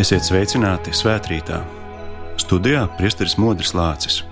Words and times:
Esiet 0.00 0.24
sveicināti 0.24 0.94
svētkrītā. 0.96 1.58
Studijā 2.40 2.86
Priesteris 2.96 3.34
Modris 3.36 3.74
Lācis. 3.76 4.22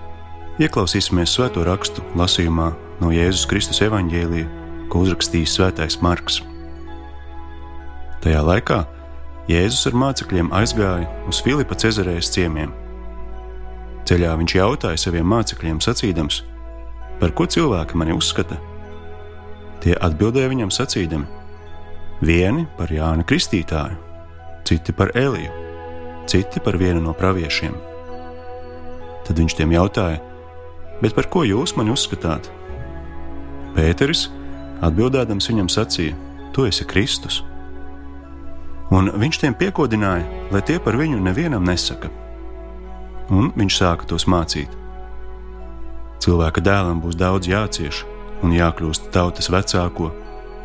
Ieklausīsimies 0.64 1.34
svēto 1.34 1.60
rakstu 1.66 2.00
lasījumā 2.16 2.70
no 3.02 3.10
Jēzus 3.12 3.44
Kristus 3.50 3.82
evaņģēlīja, 3.84 4.46
ko 4.88 5.02
uzrakstījis 5.04 5.58
Svētais 5.58 5.98
Marks. 6.00 6.38
Tajā 8.24 8.40
laikā 8.48 8.80
Jēzus 9.52 9.84
ar 9.92 10.00
mācekļiem 10.06 10.48
aizgāja 10.56 11.04
uz 11.28 11.42
Filipa 11.44 11.76
Cezarējas 11.76 12.32
ciemiemiem. 12.32 12.72
Ceļā 14.08 14.32
viņš 14.40 14.56
jautāja 14.62 15.04
saviem 15.04 15.28
mācekļiem, 15.28 15.84
sacīdams, 15.84 16.42
par 17.20 17.36
ko 17.36 17.44
cilvēki 17.44 18.00
mani 18.00 18.16
uzskata. 18.16 18.56
Tie 19.84 19.92
atbildēja 19.92 20.48
viņam 20.48 20.72
sacīdami: 20.72 21.28
vieni 22.24 22.64
par 22.80 22.88
Jānu 22.88 23.28
Kristītāju, 23.28 24.07
citi 24.68 24.92
par 24.92 25.10
Eliju, 25.16 25.50
citi 26.26 26.60
par 26.60 26.76
vienu 26.76 27.00
no 27.00 27.14
praviešiem. 27.16 27.72
Tad 29.24 29.40
viņš 29.40 29.54
tiem 29.56 29.72
jautāja: 29.72 30.20
Bet 31.00 31.14
par 31.16 31.28
ko 31.32 31.44
jūs 31.46 31.72
mani 31.78 31.94
uzskatāt? 31.94 32.50
Pēteris 33.76 34.26
atbildēdams 34.84 35.48
viņam 35.48 35.70
sacīja: 35.72 36.16
Tu 36.52 36.66
esi 36.68 36.84
Kristus. 36.84 37.40
Un 38.92 39.08
viņš 39.20 39.40
tiem 39.40 39.56
piekodināja, 39.56 40.24
lai 40.52 40.60
tie 40.64 40.78
par 40.80 40.96
viņu 40.96 41.20
nevienam 41.20 41.64
nesaka. 41.64 42.08
Un 43.32 43.52
viņš 43.56 43.76
sāka 43.76 44.08
tos 44.08 44.24
mācīt. 44.24 44.72
Cilvēka 46.24 46.64
dēlam 46.64 47.00
būs 47.04 47.16
daudz 47.16 47.48
jācieš 47.48 48.02
un 48.42 48.52
jākļūst 48.56 49.10
tautas 49.12 49.48
vecāko, 49.52 50.10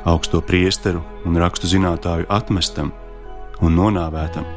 augsto 0.08 0.42
priesteru 0.42 1.04
un 1.28 1.40
rakstu 1.40 1.68
zinātāju 1.72 2.28
atmestam 2.32 2.92
un 3.62 3.76
nonāvētam, 3.78 4.48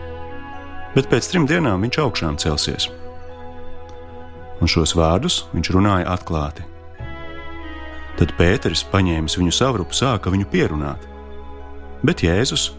bet 0.94 1.10
pēc 1.12 1.32
trim 1.32 1.48
dienām 1.50 1.84
viņš 1.84 2.00
augšām 2.04 2.38
celsies 2.40 2.88
un 4.60 4.70
šos 4.70 4.94
vārdus 4.96 5.44
viņš 5.54 5.70
runāja 5.74 6.08
atklāti. 6.14 6.64
Tad 8.16 8.32
Pēters, 8.38 8.84
paņēmis 8.88 9.36
viņu 9.36 9.52
savrupu, 9.52 9.96
sāka 9.96 10.32
viņu 10.32 10.48
pierunāt. 10.52 11.02
Bet 12.06 12.22
Jēzus, 12.24 12.70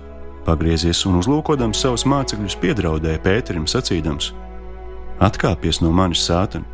pagriezies 0.47 1.03
un 1.05 1.19
uzlūkodams 1.19 1.83
savus 1.83 2.07
mācekļus, 2.09 2.57
piedraudēja 2.61 3.21
Pēterim, 3.21 3.67
sacīdams: 3.69 4.31
Atkāpies 5.21 5.81
no 5.83 5.91
manis, 5.93 6.23
Sātan, 6.25 6.65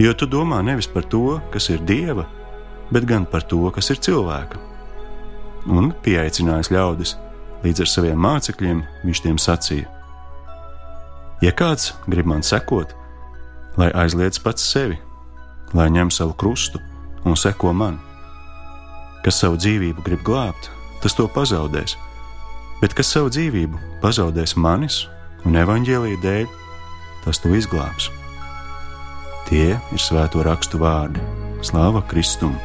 jo 0.00 0.14
tu 0.14 0.28
domā 0.28 0.62
nevis 0.64 0.88
par 0.88 1.04
to, 1.04 1.40
kas 1.52 1.68
ir 1.74 1.84
dieva, 1.84 2.24
bet 2.92 3.04
gan 3.08 3.26
par 3.28 3.44
to, 3.44 3.68
kas 3.74 3.90
ir 3.92 4.00
cilvēka. 4.00 4.64
Un 5.68 5.92
pieaicinājis 6.04 6.72
ļaudis, 6.72 7.16
līdz 7.64 7.84
ar 7.84 7.90
saviem 7.90 8.20
mācekļiem, 8.22 8.82
viņš 9.04 9.22
tiem 9.24 9.38
sacīja: 9.40 9.88
Ja 11.42 11.52
kāds 11.54 11.92
grib 12.10 12.26
man 12.26 12.42
sekot, 12.42 12.94
lai 13.78 13.90
aizliedz 13.94 14.40
pats 14.42 14.64
sevi, 14.72 14.98
lai 15.74 15.88
ņem 15.94 16.10
savu 16.10 16.34
krustu 16.38 16.80
un 17.24 17.36
seko 17.38 17.72
man. 17.72 17.98
Kas 19.22 19.40
savu 19.42 19.58
dzīvību 19.60 20.02
grib 20.06 20.24
glābt, 20.26 20.70
tas 21.02 21.14
to 21.14 21.28
pazaudēs, 21.30 21.96
bet 22.82 22.94
kas 22.94 23.10
savu 23.14 23.30
dzīvību 23.34 24.00
pazaudēs 24.02 24.56
manis 24.58 25.04
un 25.46 25.58
evaņģēlīja 25.58 26.22
dēļ, 26.24 26.48
tas 27.26 27.42
to 27.42 27.52
izglābs. 27.54 28.10
Tie 29.48 29.70
ir 29.78 30.02
svēto 30.02 30.42
rakstu 30.44 30.80
vārdi- 30.82 31.22
Slāva 31.68 32.02
Kristum! 32.06 32.56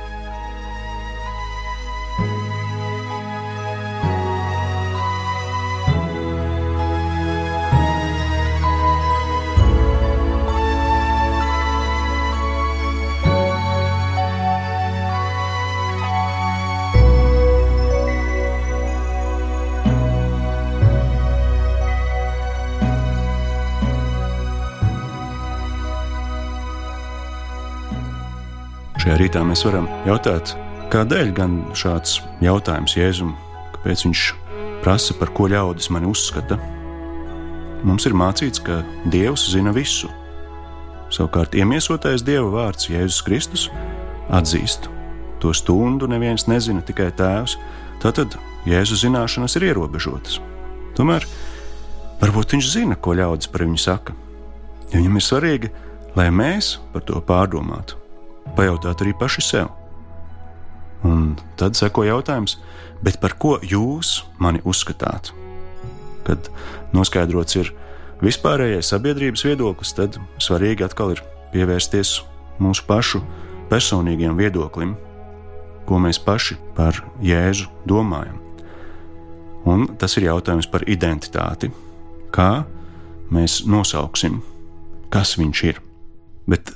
Šajā 29.13 29.28
rītā 29.28 29.41
mēs 29.46 29.62
varam 29.62 29.85
jautāt, 30.07 30.56
kādēļ 30.90 31.28
gan 31.38 31.51
šāds 31.78 32.16
jautājums 32.41 32.96
Jēzum, 32.97 33.35
kāpēc 33.75 34.01
viņš 34.07 34.24
prasa, 34.81 35.13
par 35.19 35.29
ko 35.38 35.46
ļaudis 35.53 35.91
mani 35.94 36.09
uzskata. 36.09 36.57
Mums 37.85 38.09
ir 38.09 38.18
mācīts, 38.18 38.63
ka 38.66 38.79
Dievs 39.13 39.46
zina 39.53 39.69
visu. 39.69 40.09
Savukārt, 41.13 41.53
iemiesotais 41.53 42.25
Dieva 42.25 42.50
vārds 42.57 42.90
Jēzus 42.90 43.22
Kristus 43.29 43.69
atzīst, 44.34 44.90
to 45.38 45.53
stundu 45.53 46.09
neviens 46.09 46.50
nezina, 46.50 46.81
tikai 46.81 47.12
Tēvs. 47.13 47.59
Tātad 48.01 48.34
Jēzus 48.66 49.06
zināšanas 49.06 49.62
ir 49.62 49.69
ierobežotas. 49.69 50.41
Tomēr 50.97 51.30
varbūt 52.18 52.57
viņš 52.57 52.75
zina, 52.80 52.97
ko 52.97 53.13
ļaudis 53.22 53.53
par 53.53 53.69
viņu 53.69 53.90
saka. 53.91 54.18
Ja 54.90 54.97
viņam 54.97 55.22
ir 55.22 55.31
svarīgi, 55.31 55.78
lai 56.18 56.31
mēs 56.34 56.80
par 56.95 57.06
to 57.06 57.22
pārdomātu 57.22 58.01
pajautāt 58.57 59.01
arī 59.03 59.13
paši 59.17 59.43
sev. 59.45 59.71
Un 61.03 61.33
tad 61.59 61.75
seko 61.75 62.05
jautājums, 62.07 62.57
par 63.19 63.35
ko 63.39 63.57
jūs 63.59 64.21
mani 64.39 64.61
uzskatāt? 64.63 65.33
Kad 66.23 66.47
noskaidrots 66.95 67.57
ir 67.59 67.73
vispārējais 68.23 68.93
sabiedrības 68.93 69.43
viedoklis, 69.43 69.91
tad 69.97 70.19
svarīgi 70.39 70.85
atkal 70.87 71.11
ir 71.15 71.23
pievērsties 71.51 72.21
mūsu 72.63 72.85
pašu 72.87 73.19
personīgiem 73.71 74.37
viedoklim, 74.39 74.95
ko 75.87 75.99
mēs 75.99 76.21
paši 76.23 76.55
par 76.77 77.01
Jēzu 77.23 77.67
domājam. 77.89 78.39
Un 79.67 79.87
tas 79.99 80.15
ir 80.19 80.27
jautājums 80.27 80.67
par 80.67 80.83
identitāti. 80.91 81.69
Kā 82.33 82.63
mēs 83.31 83.61
nosauksim, 83.69 84.41
kas 85.13 85.35
viņš 85.39 85.63
ir? 85.69 85.79
Bet 86.49 86.73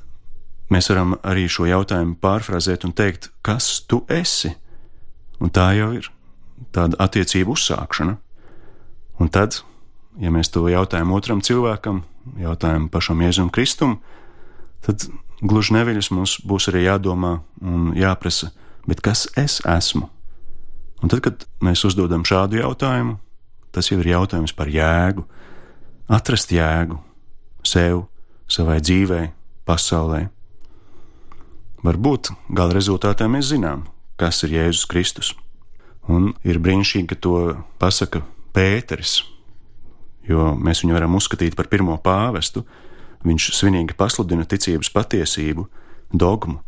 Mēs 0.73 0.89
varam 0.91 1.15
arī 1.23 1.45
šo 1.51 1.67
jautājumu 1.69 2.17
pārfrāzēt 2.19 2.83
un 2.87 2.93
teikt, 2.95 3.29
kas 3.45 3.69
tu 3.87 4.01
esi? 4.11 4.51
Un 5.39 5.51
tā 5.53 5.69
jau 5.77 5.93
ir 5.95 6.09
tāda 6.75 6.97
attiecību 7.05 7.55
uzsākšana. 7.55 8.17
Un 9.21 9.31
tad, 9.33 9.61
ja 10.19 10.31
mēs 10.33 10.51
to 10.53 10.65
jautājam 10.69 11.13
otram 11.15 11.41
cilvēkam, 11.45 12.03
jautājam 12.41 12.89
pašam 12.91 13.23
Jēzum 13.23 13.49
Kristum, 13.53 13.97
tad 14.85 15.07
gluži 15.41 15.77
neviļas 15.77 16.11
mums 16.13 16.37
būs 16.45 16.69
arī 16.71 16.85
jādomā 16.87 17.37
un 17.61 17.91
jāprasa, 17.97 18.51
bet 18.89 19.01
kas 19.05 19.27
es 19.39 19.61
esmu? 19.65 20.09
Un 21.01 21.13
tad, 21.13 21.21
kad 21.25 21.45
mēs 21.61 21.85
uzdodam 21.85 22.25
šādu 22.25 22.59
jautājumu, 22.59 23.17
tas 23.71 23.91
jau 23.91 23.99
ir 24.01 24.11
jautājums 24.15 24.55
par 24.57 24.69
jēgu, 24.73 25.23
atrast 26.09 26.51
jēgu 26.51 26.97
sev, 27.67 28.07
savai 28.49 28.79
dzīvei, 28.81 29.29
pasaulē. 29.67 30.27
Varbūt 31.85 32.31
gala 32.49 32.73
rezultātā 32.73 33.27
mēs 33.29 33.51
zinām, 33.51 33.85
kas 34.17 34.41
ir 34.47 34.55
Jēzus 34.55 34.87
Kristus. 34.89 35.33
Un 36.09 36.31
ir 36.47 36.57
brīnišķīgi, 36.63 37.09
ka 37.11 37.17
to 37.21 37.37
pasaka 37.81 38.23
Pēteris, 38.55 39.19
jo 40.25 40.53
mēs 40.55 40.81
viņu 40.81 40.95
varam 40.95 41.17
uzskatīt 41.19 41.57
par 41.57 41.69
pirmo 41.69 41.97
pāvestu. 42.01 42.63
Viņš 43.27 43.51
svinīgi 43.57 43.97
pasludina 43.97 44.45
ticības 44.47 44.89
patiesību, 44.93 45.67
dogmu. 46.13 46.61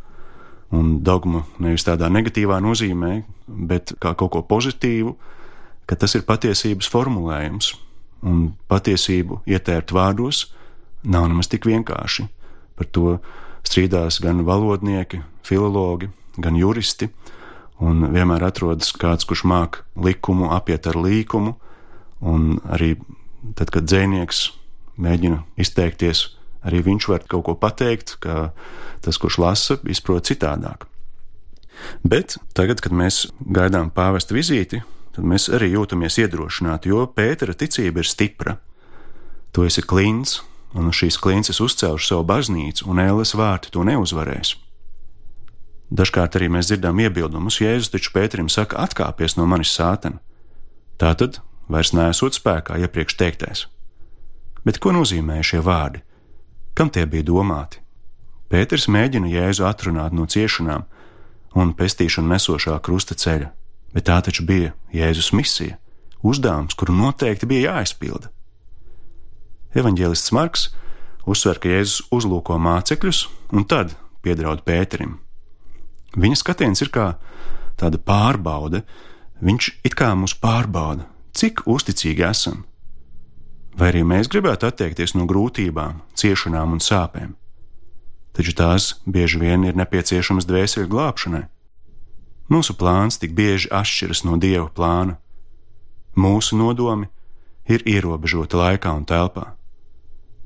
Un 0.75 1.00
dogmu 1.01 1.44
nevis 1.57 1.88
tādā 1.88 2.12
negatīvā 2.13 2.59
nozīmē, 2.62 3.23
bet 3.47 3.95
kā 4.01 4.13
kaut 4.13 4.35
ko 4.35 4.44
pozitīvu, 4.45 5.15
ka 5.89 5.97
tas 5.97 6.13
ir 6.19 6.27
patiesības 6.27 6.89
formulējums. 6.94 7.73
Un 8.29 8.51
patiesību 8.69 9.41
ietērt 9.50 9.94
vārdos 9.95 10.50
nav 11.01 11.29
nemaz 11.31 11.50
tik 11.50 11.65
vienkārši. 11.65 12.27
Par 12.77 12.89
to 12.94 13.17
strīdās 13.67 14.19
gan 14.23 14.44
valodnieki, 14.47 15.21
filologi, 15.45 16.09
gan 16.39 16.57
juristi, 16.59 17.09
un 17.79 18.09
vienmēr 18.13 18.44
atrodas 18.50 18.91
kāds, 18.95 19.27
kurš 19.27 19.45
māk 19.47 19.83
likumu 20.00 20.51
apiet 20.56 20.88
ar 20.89 21.00
līkumu, 21.00 21.56
un 22.19 22.59
arī 22.67 22.95
tad, 23.56 23.71
kad 23.71 23.88
dzēnieks 23.88 24.50
mēģina 25.00 25.44
izteikties, 25.59 26.25
arī 26.65 26.83
viņš 26.85 27.09
var 27.11 27.25
kaut 27.31 27.45
ko 27.47 27.56
pateikt, 27.59 28.17
ka 28.23 28.51
tas, 29.03 29.19
kurš 29.19 29.39
lasa, 29.39 29.79
izprot 29.88 30.27
citādāk. 30.27 30.85
Bet 32.03 32.35
tagad, 32.57 32.81
kad 32.83 32.91
mēs 32.91 33.29
gaidām 33.39 33.94
pāvesta 33.95 34.35
vizīti, 34.35 34.81
tad 35.15 35.27
mēs 35.27 35.47
arī 35.55 35.71
jūtamies 35.73 36.19
iedrošināti, 36.19 36.91
jo 36.91 37.05
Pētera 37.15 37.55
ticība 37.55 38.03
ir 38.03 38.09
stipra. 38.09 38.57
Tu 39.55 39.63
esi 39.65 39.81
klints, 39.81 40.41
un 40.74 40.89
uz 40.89 41.00
šīs 41.00 41.18
klinces 41.21 41.62
uzcelšu 41.63 42.12
savu 42.12 42.25
baznīcu, 42.30 42.88
un 42.89 43.01
ēles 43.01 43.36
vārti 43.38 43.71
to 43.74 43.86
neuzvarēs. 43.88 44.56
Dažkārt 45.89 46.38
arī 46.38 46.51
mēs 46.54 46.69
dzirdam 46.69 47.00
iebildumus, 47.01 47.62
Jēzus 47.63 47.89
taču 47.94 48.13
Pēterim 48.13 48.50
saka: 48.50 48.77
atkāpies 48.86 49.38
no 49.39 49.48
manis 49.50 49.74
sātena. 49.74 50.21
Tā 51.01 51.16
tad 51.18 51.39
vairs 51.69 51.94
nesot 51.98 52.38
spēkā 52.38 52.77
iepriekš 52.86 53.18
teiktais. 53.18 53.66
Bet 54.66 54.77
ko 54.83 54.94
nozīmē 54.94 55.39
šie 55.42 55.63
vārdi? 55.66 56.04
Kam 56.77 56.92
tie 56.94 57.06
bija 57.10 57.25
domāti? 57.25 57.81
Pēters 58.50 58.88
mēģina 58.89 59.30
Jēzu 59.30 59.65
atrunāt 59.65 60.13
no 60.13 60.25
ciešanām 60.30 60.86
un 61.57 61.74
pestīšanu 61.77 62.33
nesošā 62.36 62.77
krusta 62.86 63.18
ceļa, 63.18 63.50
bet 63.94 64.06
tā 64.10 64.19
taču 64.25 64.45
bija 64.45 64.75
Jēzus 64.94 65.31
misija, 65.33 65.77
uzdevums, 66.22 66.77
kuru 66.77 66.94
noteikti 66.94 67.50
bija 67.50 67.74
jāizpilda. 67.74 68.30
Evanģēlists 69.77 70.31
Marks 70.33 70.69
uzsver, 71.30 71.60
ka 71.62 71.69
Jēzus 71.69 72.07
uzlūko 72.16 72.57
mācekļus 72.57 73.27
un 73.54 73.68
tad 73.69 73.94
piedraud 74.25 74.63
Pēterim. 74.66 75.19
Viņa 76.18 76.39
skatiens 76.42 76.81
ir 76.81 76.89
kā 76.89 77.12
tāda 77.77 78.00
pārbaude, 78.01 78.81
viņš 79.45 79.68
it 79.86 79.94
kā 80.00 80.10
mūs 80.18 80.33
pārbauda, 80.42 81.06
cik 81.38 81.68
uzticīgi 81.69 82.25
esam. 82.25 82.63
Vai 83.77 83.92
arī 83.92 84.01
mēs 84.04 84.31
gribētu 84.31 84.66
atteikties 84.68 85.13
no 85.13 85.27
grūtībām, 85.30 86.01
ciešanām 86.18 86.74
un 86.74 86.81
sāpēm? 86.81 87.38
Taču 88.33 88.56
tās 88.57 88.89
bieži 89.06 89.38
vien 89.38 89.68
ir 89.69 89.77
nepieciešamas 89.77 90.50
dvēseli 90.50 90.89
glābšanai. 90.89 91.45
Mūsu 92.50 92.74
plāns 92.74 93.22
tik 93.22 93.38
bieži 93.38 93.69
atšķiras 93.69 94.25
no 94.25 94.42
dieva 94.42 94.65
plāna. 94.74 95.19
Mūsu 96.18 96.57
nodomi 96.57 97.06
ir 97.69 97.86
ierobežoti 97.86 98.57
laikā 98.57 98.98
un 98.98 99.06
telpā. 99.06 99.58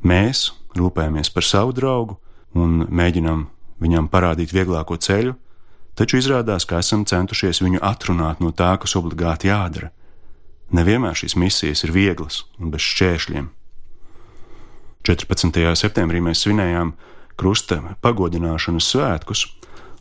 Mēs 0.03 0.51
rūpējamies 0.75 1.31
par 1.31 1.45
savu 1.47 1.73
draugu 1.75 2.17
un 2.59 2.83
mēģinām 2.91 3.45
viņam 3.83 4.09
parādīt 4.11 4.53
vieglāko 4.53 4.97
ceļu, 4.99 5.35
taču 5.95 6.19
izrādās, 6.19 6.65
ka 6.67 6.81
esam 6.83 7.05
centušies 7.07 7.61
viņu 7.63 7.81
atrunāt 7.83 8.41
no 8.43 8.51
tā, 8.51 8.73
kas 8.81 8.97
obligāti 8.99 9.47
jādara. 9.47 9.91
Nevienmēr 10.73 11.15
šīs 11.17 11.37
misijas 11.37 11.83
ir 11.85 11.93
vieglas 11.93 12.43
un 12.59 12.73
bez 12.73 12.83
šķēršļiem. 12.83 13.49
14. 15.03 15.59
septembrī 15.79 16.21
mēs 16.23 16.45
svinējām 16.45 16.93
krusta 17.39 17.79
pagodināšanas 18.01 18.87
svētkus, 18.93 19.45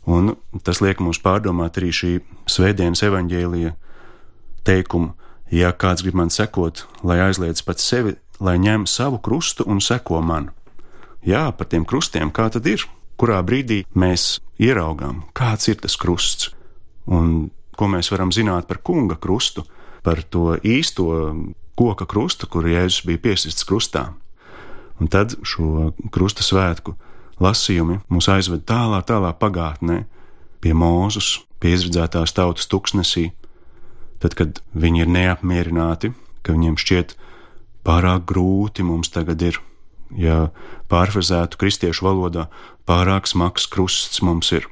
un 0.07 0.35
tas 0.63 0.79
liek 0.83 1.01
mums 1.03 1.19
pārdomāt 1.23 1.79
arī 1.79 1.91
šī 1.95 2.11
svētdienas 2.49 3.03
evaņģēlija 3.07 3.73
teikumu: 4.67 5.13
Ja 5.51 5.71
kāds 5.75 6.01
grib 6.01 6.15
man 6.17 6.31
sekot, 6.33 6.87
lai 7.03 7.19
aizliedz 7.21 7.61
pats 7.61 7.85
sevi, 7.85 8.15
lai 8.43 8.57
ņem 8.59 8.85
savu 8.89 9.21
krustu 9.23 9.65
un 9.67 9.79
seko 9.81 10.19
man. 10.21 10.51
Jā, 11.23 11.47
par 11.55 11.71
tiem 11.71 11.87
krustiem 11.87 12.31
kā 12.35 12.49
tad 12.51 12.67
ir? 12.67 12.83
kurā 13.19 13.39
brīdī 13.45 13.83
mēs 13.95 14.41
ieraugām, 14.61 15.23
kāds 15.37 15.69
ir 15.71 15.79
tas 15.81 15.95
krusts 15.99 16.51
un 17.07 17.49
ko 17.77 17.89
mēs 17.89 18.11
varam 18.13 18.31
zināt 18.33 18.67
par 18.69 18.79
kunga 18.85 19.17
krustu, 19.19 19.65
par 20.03 20.21
to 20.23 20.57
īsto 20.63 21.07
koka 21.79 22.05
krustu, 22.09 22.47
kur 22.47 22.67
Jēzus 22.69 23.05
bija 23.07 23.21
piesists 23.23 23.65
krustā. 23.65 24.11
Un 25.01 25.09
tad 25.09 25.33
šo 25.41 25.91
krusta 26.13 26.45
svētku 26.45 26.93
lasījumi 27.41 27.99
mūs 28.13 28.29
aizved 28.29 28.65
tālā, 28.69 29.01
tālā 29.07 29.33
pagātnē, 29.35 30.03
pie 30.61 30.75
Mūzus, 30.77 31.41
pie 31.59 31.73
izredzētās 31.75 32.35
tautas 32.37 32.69
tuksnesī, 32.69 33.31
tad, 34.21 34.37
kad 34.37 34.61
viņi 34.77 35.03
ir 35.03 35.11
neapmierināti, 35.11 36.13
ka 36.45 36.55
viņiem 36.55 36.77
šķiet 36.79 37.17
pārāk 37.83 38.25
grūti 38.29 38.85
mums 38.87 39.11
tagad 39.13 39.41
ir 39.43 39.59
ja 40.17 40.49
pārfrazētu 40.91 41.59
kristiešu 41.59 42.05
valodā, 42.05 42.47
pārāk 42.87 43.27
smags 43.29 43.67
krusts 43.71 44.21
mums 44.25 44.51
ir. 44.55 44.67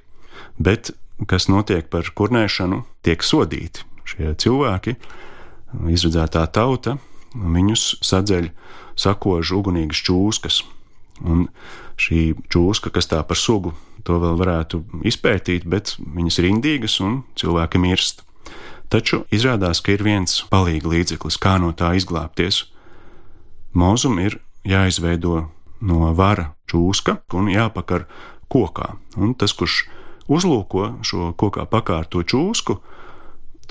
Bet 0.61 0.93
kas 1.29 1.47
notiek 1.51 1.89
par 1.91 2.09
kurnēšanu, 2.15 2.83
tiek 3.05 3.23
sodīti 3.23 3.85
šie 4.09 4.33
cilvēki, 4.41 4.95
izredzētā 5.93 6.45
tauta, 6.53 6.97
viņus 7.35 8.01
sadzeļ 8.03 8.49
sakožu 8.99 9.61
ugunīgas 9.61 10.01
čūskas. 10.05 10.61
Un 11.21 11.45
šī 12.01 12.31
čūska, 12.49 12.89
kas 12.93 13.07
tā 13.11 13.21
par 13.27 13.37
sugu, 13.37 13.75
to 14.03 14.17
vēl 14.21 14.39
varētu 14.39 14.81
izpētīt, 15.05 15.67
bet 15.69 15.95
viņas 16.01 16.41
ir 16.41 16.49
indīgas 16.49 16.97
un 17.05 17.21
cilvēki 17.37 17.81
mirst. 17.81 18.25
Taču 18.91 19.21
izrādās, 19.31 19.79
ka 19.79 19.93
ir 19.93 20.01
viens 20.03 20.41
palīga 20.51 20.89
līdzeklis, 20.91 21.37
kā 21.39 21.55
no 21.61 21.69
tā 21.77 21.93
izglābties. 21.95 22.65
Mūzum 23.71 24.19
ir 24.19 24.39
jāizveido 24.67 25.45
no 25.81 26.11
vara 26.17 26.51
čūska 26.69 27.21
un 27.37 27.49
jāpakar 27.51 28.05
kokā. 28.51 28.95
Un 29.17 29.33
tas, 29.35 29.53
kurš 29.55 29.85
uzlūko 30.31 31.03
šo 31.07 31.31
kokā 31.39 31.65
pakārto 31.71 32.23
čūsku, 32.23 32.77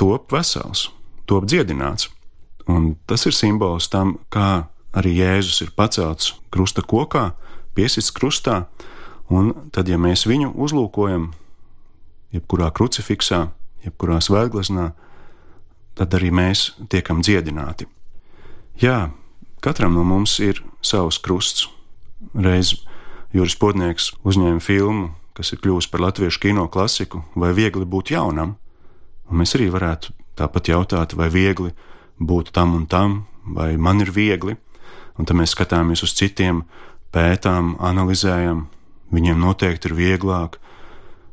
top 0.00 0.32
vesels, 0.32 0.88
top 1.28 1.46
dziedināts. 1.48 2.08
Un 2.70 2.94
tas 3.06 3.26
ir 3.26 3.36
simbols 3.36 3.90
tam, 3.92 4.18
kā 4.32 4.66
arī 4.96 5.16
Jēzus 5.20 5.60
ir 5.64 5.74
pacelts 5.76 6.34
krusta 6.52 6.82
kokā, 6.82 7.30
piesists 7.74 8.14
krustā, 8.14 8.64
un 9.30 9.52
tad, 9.74 9.88
ja 9.88 9.98
mēs 10.00 10.26
viņu 10.26 10.52
uzlūkojam, 10.58 11.30
jebkurā 12.34 12.70
krucifiksā, 12.74 13.48
jebkurā 13.84 14.20
svētglaznā, 14.22 14.90
tad 15.98 16.14
arī 16.18 16.30
mēs 16.34 16.70
tiekam 16.90 17.22
dziedināti. 17.24 17.86
Jā, 18.80 19.10
Katram 19.60 19.92
no 19.92 20.04
mums 20.08 20.38
ir 20.40 20.62
savs 20.80 21.18
krusts. 21.20 21.66
Reiz 22.32 22.72
Juris 23.36 23.58
Podnieks 23.60 24.10
uzņēma 24.24 24.62
filmu, 24.64 25.10
kas 25.36 25.52
ir 25.52 25.60
kļuvusi 25.60 25.90
par 25.92 26.00
latviešu 26.06 26.40
kino 26.40 26.64
klasiku, 26.72 27.20
vai 27.36 27.52
viegli 27.56 27.84
būt 27.84 28.14
jaunam, 28.14 28.54
un 29.28 29.40
mēs 29.40 29.52
arī 29.58 29.68
varētu 29.72 30.14
tāpat 30.40 30.70
jautāt, 30.72 31.12
vai 31.12 31.28
viegli 31.28 31.74
būt 32.16 32.54
tam 32.56 32.72
un 32.78 32.86
tam, 32.88 33.24
vai 33.44 33.74
man 33.76 34.00
ir 34.00 34.12
viegli, 34.16 34.56
un 35.20 35.28
tad 35.28 35.36
mēs 35.36 35.52
skatāmies 35.52 36.04
uz 36.08 36.16
citiem, 36.16 36.64
pētām, 37.12 37.74
analizējam, 37.84 38.64
viņiem 39.12 39.44
noteikti 39.44 39.90
ir 39.90 39.96
vieglāk, 39.98 40.56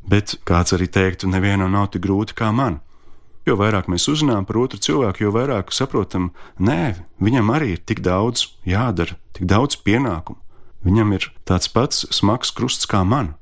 bet 0.03 0.35
kāds 0.47 0.75
arī 0.75 0.89
teiktu, 0.91 1.31
nevienam 1.31 1.71
nav 1.71 1.93
tik 1.93 2.03
grūti 2.03 2.35
kā 2.35 2.51
man. 2.51 2.81
Jo 3.47 3.55
vairāk 3.55 3.87
mēs 3.87 4.09
uzzinām 4.11 4.45
par 4.47 4.59
otru 4.59 4.79
cilvēku, 4.83 5.23
jo 5.23 5.31
vairāk 5.31 5.71
saprotam, 5.71 6.31
nē, 6.59 6.97
viņam 7.23 7.53
arī 7.55 7.77
ir 7.77 7.83
tik 7.87 8.03
daudz 8.03 8.49
jādara, 8.67 9.15
tik 9.37 9.47
daudz 9.47 9.79
pienākumu. 9.87 10.39
Viņam 10.83 11.13
ir 11.15 11.29
tāds 11.47 11.71
pats 11.71 12.03
smags 12.13 12.51
krusts 12.51 12.87
kā 12.89 13.05
man. 13.07 13.33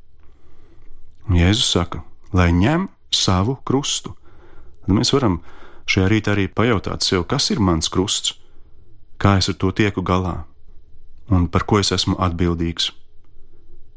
Un 1.26 1.42
Jēzus 1.42 1.74
saka, 1.74 2.04
lai 2.34 2.52
ņem 2.54 2.88
savu 3.14 3.58
krustu. 3.66 4.14
Tad 4.86 4.94
mēs 4.94 5.12
varam 5.16 5.42
šajā 5.90 6.10
rītā 6.14 6.36
arī 6.38 6.48
pajautāt 6.54 7.06
sev, 7.06 7.26
kas 7.26 7.50
ir 7.50 7.62
mans 7.62 7.90
krusts, 7.90 8.38
kā 9.18 9.40
es 9.42 9.50
ar 9.50 9.58
to 9.58 9.74
tieku 9.74 10.06
galā 10.06 10.44
un 11.30 11.48
par 11.48 11.66
ko 11.66 11.80
es 11.82 11.92
esmu 11.96 12.18
atbildīgs. 12.22 12.92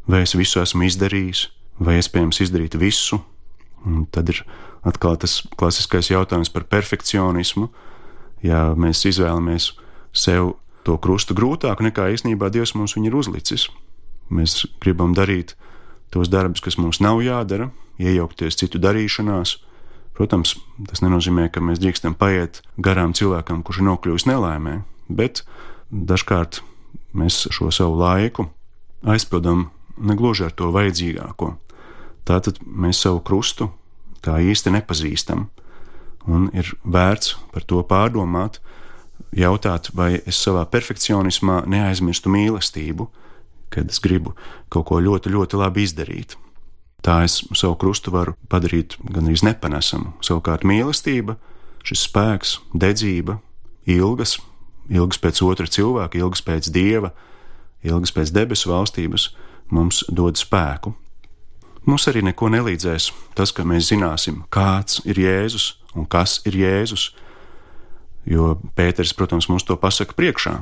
Vai 0.09 0.23
es 0.25 0.35
visu 0.37 0.63
esmu 0.63 0.87
izdarījis, 0.89 1.49
vai 1.85 1.99
iespējams 1.99 2.41
izdarīt 2.45 2.79
visu, 2.81 3.21
un 3.85 4.07
tad 4.13 4.33
ir 4.33 4.43
atkal 4.87 5.17
tas 5.21 5.41
klasiskais 5.59 6.11
jautājums 6.11 6.51
par 6.53 6.67
perfekcionismu. 6.71 7.69
Ja 8.45 8.73
mēs 8.79 9.03
izvēlamies 9.09 9.73
sev 10.15 10.55
to 10.87 10.97
krustu 11.03 11.35
grūtāk 11.35 11.83
nekā 11.85 12.09
īstenībā 12.15 12.51
Dievs 12.55 12.75
mums 12.79 12.97
ir 12.97 13.15
uzlicis, 13.15 13.69
mēs 14.31 14.65
gribam 14.81 15.15
darīt 15.15 15.57
tos 16.15 16.31
darbus, 16.33 16.63
kas 16.65 16.79
mums 16.79 17.01
nav 17.05 17.21
jādara, 17.21 17.71
iejaukties 17.99 18.57
citu 18.57 18.81
darīšanās. 18.81 19.59
Protams, 20.19 20.57
tas 20.89 21.03
nenozīmē, 21.05 21.47
ka 21.53 21.61
mēs 21.63 21.79
drīkstam 21.79 22.17
paiet 22.19 22.63
garām 22.83 23.13
cilvēkam, 23.15 23.63
kurš 23.63 23.83
ir 23.83 23.87
nokļuvis 23.91 24.27
nelaimē, 24.27 24.81
bet 25.09 25.45
dažkārt 25.91 26.63
mēs 27.15 27.45
šo 27.55 27.71
savu 27.75 28.01
laiku 28.01 28.49
aizpildām 29.07 29.69
negluži 29.99 30.49
ar 30.49 30.55
to 30.59 30.73
vajadzīgāko. 30.75 31.53
Tātad 32.27 32.59
mēs 32.67 33.05
savu 33.05 33.23
krustu 33.25 33.71
tā 34.25 34.39
īsti 34.45 34.73
nepazīstam. 34.75 35.49
Un 36.29 36.49
ir 36.53 36.71
vērts 36.85 37.37
par 37.55 37.65
to 37.65 37.81
pārdomāt, 37.89 38.59
jautāt, 39.37 39.91
vai 39.97 40.19
es 40.27 40.41
savā 40.43 40.65
perfekcionismā 40.69 41.63
neaizmirstu 41.69 42.33
mīlestību, 42.33 43.09
kad 43.73 43.89
es 43.93 44.01
gribu 44.01 44.35
kaut 44.73 44.89
ko 44.91 45.01
ļoti, 45.05 45.33
ļoti 45.33 45.61
labi 45.61 45.85
izdarīt. 45.87 46.37
Tā 47.05 47.23
es 47.25 47.41
savu 47.55 47.77
krustu 47.79 48.11
varu 48.11 48.35
padarīt 48.51 48.97
gan 49.07 49.29
arī 49.29 49.39
nepanesamu. 49.47 50.17
Savukārt 50.25 50.67
mīlestība, 50.67 51.37
šis 51.87 52.09
spēks, 52.09 52.59
dedzība, 52.75 53.39
ilgas, 53.87 54.39
ilgas 54.91 55.21
pēc 55.23 55.43
otra 55.47 55.69
cilvēka, 55.71 56.19
ilgas 56.19 56.43
pēc 56.45 56.73
dieva, 56.75 57.13
ilgas 57.87 58.13
pēc 58.13 58.33
debesu 58.35 58.73
valstības, 58.73 59.31
mums 59.71 60.03
dod 60.11 60.41
spēku, 60.41 60.95
Mums 61.89 62.05
arī 62.11 62.21
neko 62.27 62.51
nelīdzēs 62.53 63.09
tas, 63.39 63.53
ka 63.55 63.65
mēs 63.65 63.89
zināsim, 63.89 64.43
kāds 64.53 65.01
ir 65.09 65.21
Jēzus 65.23 65.71
un 65.97 66.05
kas 66.11 66.39
ir 66.49 66.59
Jēzus. 66.61 67.11
Jo 68.29 68.59
Pēters, 68.77 69.15
protams, 69.17 69.49
mums 69.49 69.65
to 69.65 69.77
pasaka 69.81 70.13
priekšā. 70.19 70.59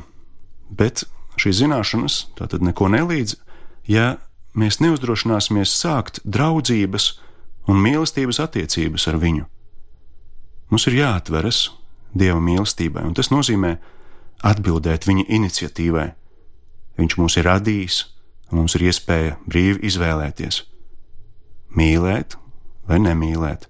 Bet 0.71 1.03
šīs 1.41 1.65
zināšanas 1.65 2.21
tātad 2.39 2.63
neko 2.63 2.87
nelīdz, 2.95 3.35
ja 3.91 4.21
mēs 4.55 4.79
neuzdrošināsimies 4.85 5.75
sākt 5.75 6.21
draudzības 6.23 7.17
un 7.67 7.83
mīlestības 7.83 8.39
attiecības 8.47 9.09
ar 9.11 9.19
viņu. 9.23 9.49
Mums 10.71 10.87
ir 10.91 11.01
jāatveras 11.03 11.67
Dieva 12.17 12.39
mīlestībai, 12.41 13.03
un 13.05 13.13
tas 13.19 13.29
nozīmē 13.29 13.75
atbildēt 14.47 15.05
viņa 15.11 15.27
iniciatīvai, 15.37 16.07
Viņš 16.97 17.19
mūs 17.21 17.37
ir 17.37 17.45
radījis, 17.45 17.99
un 18.51 18.63
mums 18.63 18.77
ir 18.79 18.87
iespēja 18.89 19.37
brīvi 19.45 19.85
izvēlēties 19.91 20.63
mīlēt 21.77 22.37
vai 22.89 22.99
nemīlēt, 23.03 23.67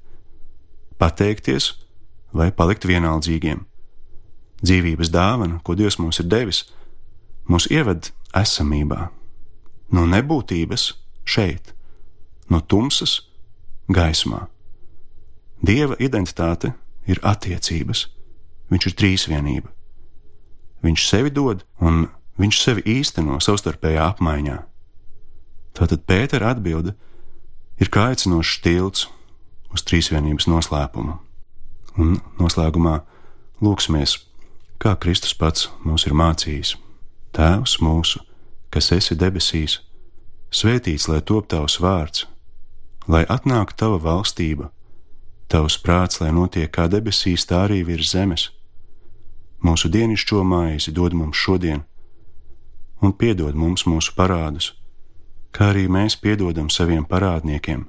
pateikties 1.01 1.73
vai 2.37 2.51
palikt 2.53 2.87
vienaldzīgiem. 2.89 3.65
Dzīvības 4.63 5.13
dāvana, 5.13 5.61
ko 5.65 5.77
Dievs 5.77 5.99
mums 6.01 6.21
ir 6.23 6.29
devis, 6.33 6.65
mūs 7.49 7.69
ieved 7.73 8.11
esamībā, 8.37 9.09
no 9.93 10.07
nebūtības 10.09 10.91
šeit, 11.29 11.73
no 12.49 12.61
tumsas 12.61 13.21
gaismā. 13.93 14.47
Dieva 15.67 15.97
identitāte 16.03 16.73
ir 17.09 17.21
attiecības, 17.25 18.07
viņš 18.73 18.87
ir 18.91 18.97
trīsvienība. 19.01 19.73
Viņš 20.85 21.07
sevi 21.09 21.33
dod 21.33 21.65
un 21.81 22.07
viņš 22.41 22.63
sevi 22.63 22.85
īsteno 22.99 23.39
savstarpējā 23.43 24.05
apmaiņā. 24.13 24.57
Tātad 25.77 26.05
Pētera 26.09 26.53
atbilde 26.55 26.93
ir 26.93 27.16
kā 27.93 28.07
aicinošs 28.13 28.61
tilts 28.65 29.07
uz 29.75 29.85
trīsvienības 29.85 30.49
noslēpumu. 30.49 31.19
Un 32.01 32.17
noslēgumā 32.41 33.01
lūksimies, 33.65 34.17
kā 34.81 34.95
Kristus 35.01 35.35
pats 35.37 35.69
mums 35.85 36.07
ir 36.09 36.17
mācījis. 36.17 36.77
Tēvs 37.37 37.77
mūsu, 37.85 38.23
kas 38.73 38.89
esi 38.97 39.17
debesīs, 39.21 39.81
svētīts 40.49 41.09
lai 41.11 41.21
top 41.21 41.51
tavs 41.53 41.77
vārds, 41.85 42.25
lai 43.09 43.27
atnāk 43.29 43.75
tava 43.77 44.01
valstība, 44.01 44.71
tavs 45.53 45.77
prāts, 45.85 46.21
lai 46.23 46.33
notiek 46.33 46.73
kā 46.73 46.89
debesīs, 46.89 47.45
tā 47.45 47.67
arī 47.67 47.83
virs 47.85 48.15
zemes. 48.17 48.49
Mūsu 49.61 49.93
dienascho 49.93 50.41
maizi 50.45 50.93
dod 50.97 51.13
mums 51.17 51.37
šodien, 51.37 51.85
un 53.05 53.13
piedod 53.13 53.55
mums 53.55 53.85
mūsu 53.85 54.17
parādus, 54.17 54.73
kā 55.57 55.73
arī 55.73 55.89
mēs 55.89 56.21
piedodam 56.21 56.69
saviem 56.71 57.09
parādniekiem, 57.09 57.87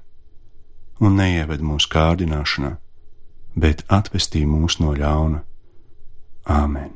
un 1.04 1.18
neieved 1.20 1.62
mūsu 1.62 1.92
kārdināšanā 1.92 2.78
bet 3.58 3.84
atvestī 3.90 4.46
mūs 4.46 4.78
no 4.82 4.94
ļauna. 4.98 5.42
Āmen! 6.46 6.94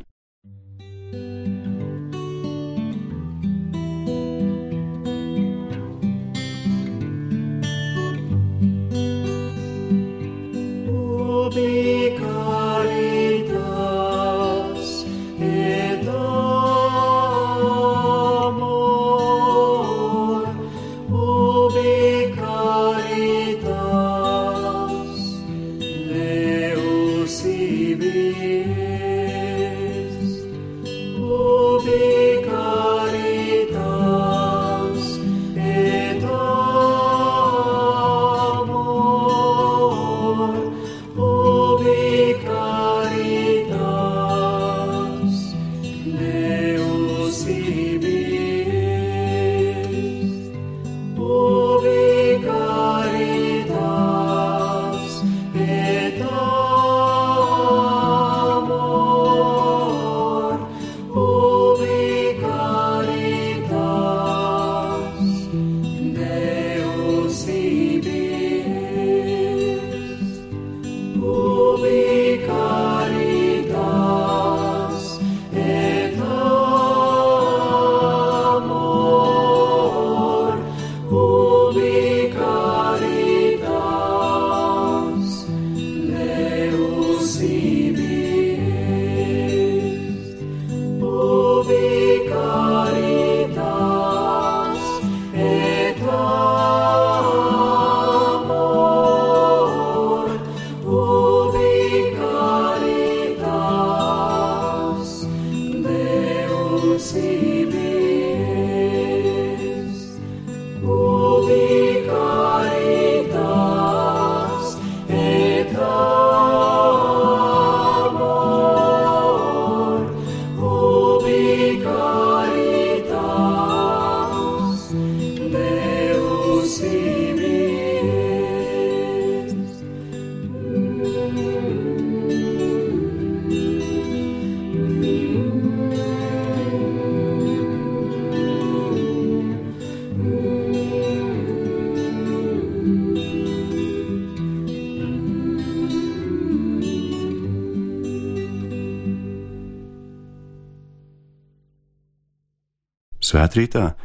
Svētrītā 153.41 153.95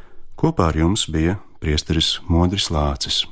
kopā 0.40 0.70
ar 0.70 0.76
jums 0.80 1.02
bija 1.12 1.34
priesteris 1.60 2.14
Modris 2.24 2.70
Lācis. 2.72 3.26